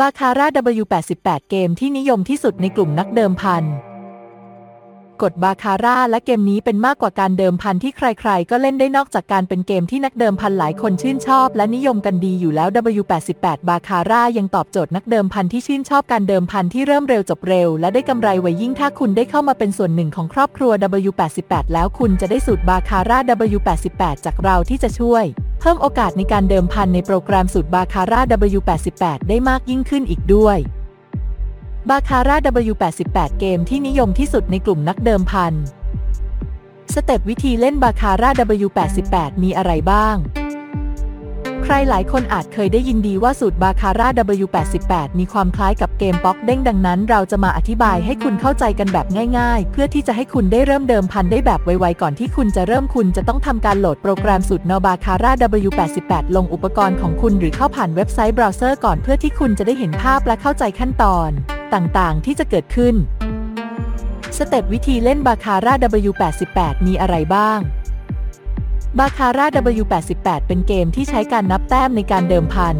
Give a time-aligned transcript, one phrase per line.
[0.00, 0.46] บาคาร่า
[0.80, 3.64] W88 เกมที่นิยมที่สุดในกลุ่มนักเดิมพัน
[5.22, 12.68] กฎบาคาร่าและเกมนี้เป็นมากกว่าการเดิมพันที่ใครๆ ก็เล่นได้นอกจากการเป็นเกมที่นักเดิมพันหลายคนชื่นชอบ และนิยมกันดีอยู่แล้ว
[13.00, 20.72] W88 บาคาร่ายังตอบโจทย์นักเดิมพันที่ชื่นชอบการเดิมพันที่เริ่มเร็วจบเร็ว และได้กำไรไวยิ่งถ้าคุณได้เข้ามาเป็นส่วนหนึ่งของครอบครัว
[21.08, 23.18] W88 แล้วคุณจะได้สูตรบาคาร่า
[23.52, 25.24] W88 จากเราที่จะช่วย
[25.60, 28.20] เพิ่มโอกาสในการเดิมพันในโปรแกรมสูตรบาคาร่า
[28.56, 30.58] W88 ได้มากยิ่งขึ้นอีกด้วย
[31.90, 32.36] บาคาร่า
[32.70, 35.54] W88 เกมที่นิยมที่สุดในกลุ่มนักเดิมพัน
[36.94, 38.30] สเต็ปวิธีเล่นบาคาร่า
[38.62, 40.16] W88 มีอะไรบ้าง
[41.66, 44.08] ใครหลายคนอาจเคยได้ยินดีว่าสูตรบาคาร่า
[44.40, 49.06] W88 มีความคล้ายกับเกมป๊อกเด้งดังนั้น เราจะมาอธิบายให้คุณเข้าใจกันแบบ
[49.38, 55.32] ง่ายๆ เพื่อที่จะให้คุณได้เริ่มเดิมพันได้แบบไวๆก่อนที่คุณจะเริ่มคุณจะต้องทำการโหลดโปรแกรมสูตร n o b a c a r a
[55.64, 61.30] W88 ลงอุปกรณ์ของคุณหรือเข้าผ่านเว็บไซต์เบราว์เซอร์ก่อนเพื่อที่คุณจะได้เห็นภาพและเข้าใจขั้นตอน
[61.74, 62.94] ต่างๆ ที่จะเกิดขึ้น
[64.38, 67.60] สเต็ปวิธีเล่นบาคาร่า W88 มีอะไรบ้าง
[68.98, 69.46] บาคาร่า
[69.80, 72.76] W88 เป็นเกมที่ใช้การนับแต้มในการเดิมพัน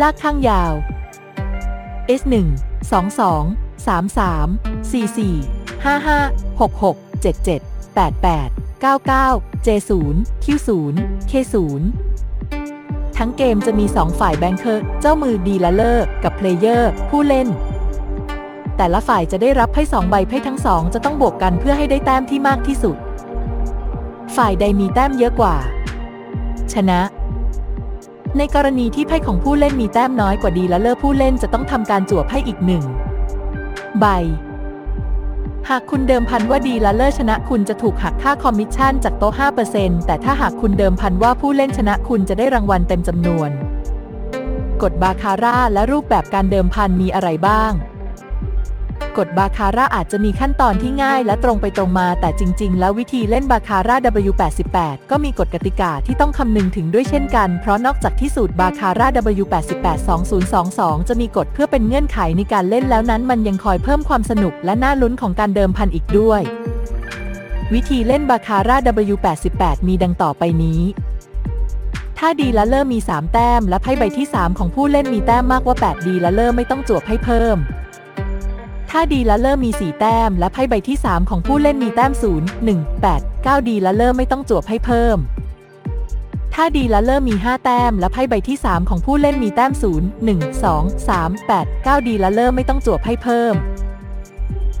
[0.00, 0.72] ลากข้างยาว
[2.20, 2.34] S1
[3.10, 7.62] 22 33 44 55 66 77
[7.96, 8.50] 88
[8.84, 10.94] 99 J0 Q0
[11.30, 11.82] K0
[13.16, 17.48] ทั้งเกมจะมี 2 ฝ่าย banker เจ้ามือ dealer กับ player ผู้เล่น
[18.76, 22.96] แต่ละฝ่ายจะได้รับไพ่2ใบไพ่ทั้งสองจะต้องบวกกันเพื่อให้ได้แต้มที่มากที่สุด
[24.36, 25.56] ฝ่ายใดมีแต้มเยอะกว่า
[26.72, 27.00] ชนะ
[28.38, 32.84] ในกรณีที่ไพ่ของผู้เล่นมีแต้มน้อยกว่า dealer ผู้เล่นจะต้องทำการจั่วไพ่อีกหนึ่ง
[34.00, 34.06] ใบ
[35.68, 39.32] หากคุณเดิมพันว่า dealer ชนะคุณจะถูกหักค่าคอมมิชชั่นจากโต๊ะ
[39.70, 43.50] 5%แต่ถ้าหากคุณเดิมพันว่าผู้เล่นชนะคุณจะได้รางวัลเต็มจำนวน
[44.82, 47.72] กฎบาคาร่าและรูปแบบการเดิมพันมีอะไรบ้าง
[49.18, 53.96] กฎบาคาร่าอาจจะมีขั้นตอนที่ง่ายและตรงไปตรงมาแต่จริง ๆ แล้ววิธีเล่นบาคาร่า
[54.28, 59.08] W88 ก็มีกฎกติกาที่ต้องคำนึงถึงด้วยเช่นกัน เพราะนอกจากที่สูตรบาคาร่า
[59.42, 59.98] W88
[60.52, 66.40] 2022 จะมีกฎเพื่อเป็นเงื่อนไขในการเล่นแล้วนั้น มันยังคอยเพิ่มความสนุกและน่าลุ้นของการเดิมพันอีกด้วย
[67.72, 68.76] วิธีเล่นบาคาร่า
[69.10, 70.80] W88 มีดังต่อไปนี้
[72.18, 77.58] ถ้า dealer มี 3 แต้ม และไพ่ใบที่ 3 ของผู้เล่นมีแต้มมากกว่า8 dealer ไม่ต้องจั่วไพ่เพิ่ม
[78.94, 82.42] ถ้า dealer มี 4 แต้ม และไพ่ใบที่ 3 ของผู้เล่นมีแต้ม 0
[82.72, 85.18] 1 8 9 dealer ไม่ต้องจั่วไพ่เพิ่ม
[86.54, 89.82] ถ้า dealer มี 5 แต้ม และไพ่ใบที่ 3 ของผู้เล่นมีแต้ม 0
[90.28, 93.54] 1 2 3 8 9 dealer ไม่ต้องจั่วไพ่เพิ่ม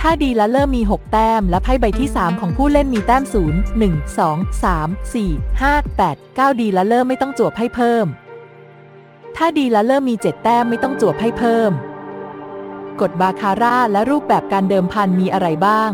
[0.00, 3.34] ถ้า dealer มี 6 แต้ม และไพ่ใบที่ 3 ของผู้เล่นมีแต้ม 0
[3.80, 8.06] 1 2 3 4 5 8 9 dealer ไม่ต้องจั่วไพ่เพิ่ม
[9.36, 11.72] ถ้า dealer มี 7 แต้มไม่ต้องจั่วไพ่เพิ่ม
[13.00, 15.90] กฎบาคาร่าและรูปแบบการเดิมพันมีอะไรบ้าง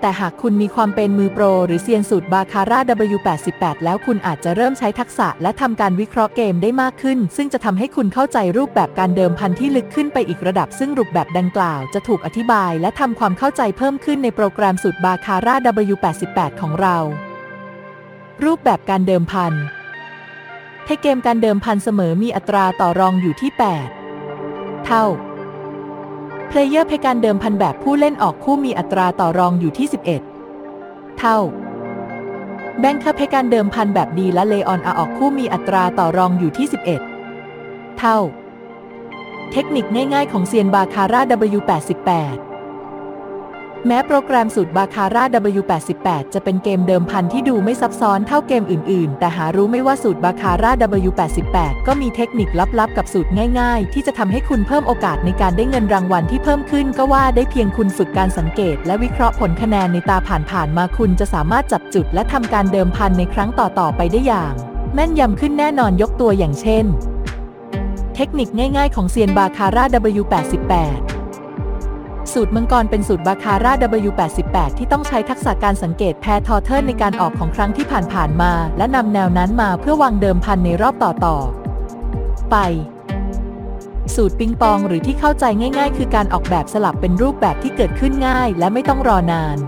[0.00, 2.80] แต่หากคุณมีความเป็นมือโปร หรือเซียนสูตรบาคาร่า
[3.12, 15.54] W88 แล้วคุณอาจจะเริ่มใช้ทักษะและทำการวิเคราะห์เกมได้มากขึ้น ซึ่งจะทำให้คุณเข้าใจรูปแบบการเดิมพันที่ลึกขึ้นไปอีกระดับ ซึ่งรูปแบบดังกล่าวจะถูกอธิบาย และทำความเข้าใจเพิ่มขึ้นในโปรแกรมสูตรบาคาร่า
[15.88, 16.96] W88 ของเรา
[18.44, 19.52] รูปแบบการเดิมพัน
[20.86, 23.50] ให้เกมการเดิมพันเสมอมีอัตราต่อรองอยู่ที่
[24.18, 25.04] 8 เท่า
[26.54, 29.86] player pair การเดิมพันแบบผู้เล่นออกคู่มีอัตราต่อรองอยู่ที่
[30.52, 31.38] 11 เท่า
[32.80, 36.66] bank pair การเดิมพันแบบ dealer ออกคู่มีอัตราต่อรองอยู่ที่
[37.32, 38.18] 11 เท่า
[39.52, 41.20] เทคนิคง่ายๆของเซียนบาคาร่า
[41.58, 42.51] W88
[43.86, 45.24] แม้โปรแกรมสูตรบาคาร่า
[45.58, 50.72] W88 จะเป็นเกมเดิมพันที่ดูไม่ซับซ้อนเท่าเกมอื่นๆ แต่หารู้ไม่ว่าสูตรบาคาร่า
[51.08, 51.56] W88
[51.86, 52.48] ก็มีเทคนิค
[52.78, 60.16] ลับๆ กับสูตรง่ายๆ ที่จะทำให้คุณเพิ่มโอกาสในการได้เงินรางวัลที่เพิ่มขึ้นก็ว่าได้เพียงคุณฝึกการสังเกต และวิเคราะห์ผลคะแนนในตา
[60.50, 64.54] ผ่านๆมาคุณจะสามารถจับจุด และทำการเดิมพันในครั้งต่อๆไปได้อย่าง
[64.94, 66.86] แม่นยำขึ้นแน่นอนยกตัวอย่างเช่น
[68.16, 69.84] เทคนิคง่าย ๆ ของเซียนบาคาร่า
[70.18, 71.11] W88
[72.32, 73.72] สูตรมังกรเป็นสูตรบาคาร่า
[74.06, 82.56] W88 ที่ต้องใช้ทักษะการสังเกตแพทอเทิร์นในการออกของครั้งที่ผ่านๆมา และนำแนวนั้นมาเพื่อวางเดิมพันในรอบต่อๆไป
[84.14, 89.58] สูตรปิงปองหรือที่เข้าใจง่าย ๆ คือการออกแบบสลับเป็นรูปแบบที่เกิดขึ้นง่าย และไม่ต้องรอนาน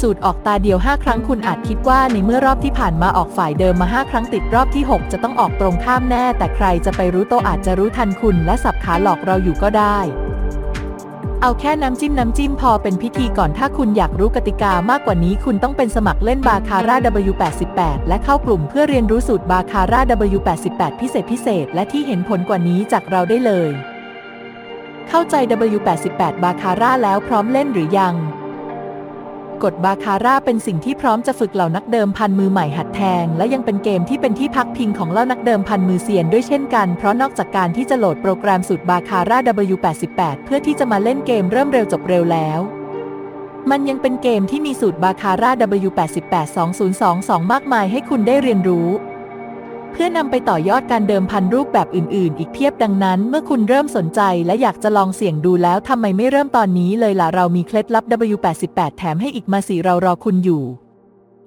[0.00, 9.98] สูตรออกตาเดียว 5 ครั้งคุณอาจคิดว่าในเมื่อรอบที่ผ่านมาออกฝ่ายเดิมมา 5 ครั้งติดรอบที่ 6 จะต้องออกตรงข้ามแน่ แต่ใครจะไปรู้โตอาจจะรู้ทันคุณ และสับขาหลอกเราอยู่ก็ได้
[11.46, 16.96] เอาแค่น้ำจิ้มน้ำจิ้มพอเป็นพิธีก่อนถ้าคุณอยากรู้กติกามากกว่านี้ คุณต้องเป็นสมัครเล่นบาคาร่า
[17.28, 20.00] W88 และเข้ากลุ่มเพื่อเรียนรู้สูตรบาคาร่า
[20.36, 23.70] W88 พิเศษพิเศษ และที่เห็นผลกว่านี้จากเราได้เลย
[25.08, 25.34] เข้าใจ
[25.74, 28.14] W88 บาคาร่าแล้วพร้อมเล่นหรือยัง
[29.64, 39.38] กฎบาคาร่าเป็นสิ่งที่พร้อมจะฝึกเหล่านักเดิมพันมือใหม่หัดแทง และยังเป็นเกมที่เป็นที่พักพิงของเหล่านักเดิมพันมือเซียนด้วยเช่นกันเพราะนอกจากการที่จะโหลดโปรแกรมสูตรบาคาร่า
[39.74, 42.60] W88 เพื่อที่จะมาเล่นเกมเริ่มเร็วจบเร็วแล้ว
[43.70, 45.50] มันยังเป็นเกมที่มีสูตรบาคาร่า
[45.84, 46.34] W88
[46.94, 48.88] 2022 มากมายให้คุณได้เรียนรู้
[50.00, 60.85] พื่อนำไปต่อยอดการเดิมพันรูปแบบอื่นๆ อีกเพียบดังนั้น เมื่อคุณเริ่มสนใจและอยากจะลองเสี่ยงดูแล้วทำไมไม่เริ่มตอนนี้เลยล่ะเรามีเคล็ดลับ W88 แถมให้อีกมาสีเรารอคุณอยู่